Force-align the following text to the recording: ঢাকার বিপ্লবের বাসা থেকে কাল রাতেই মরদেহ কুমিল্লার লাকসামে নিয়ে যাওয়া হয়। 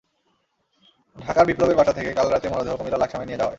ঢাকার 1.17 1.45
বিপ্লবের 1.45 1.75
বাসা 1.75 1.93
থেকে 1.93 2.09
কাল 2.13 2.27
রাতেই 2.29 2.51
মরদেহ 2.51 2.73
কুমিল্লার 2.75 3.01
লাকসামে 3.01 3.25
নিয়ে 3.25 3.37
যাওয়া 3.37 3.45
হয়। 3.45 3.49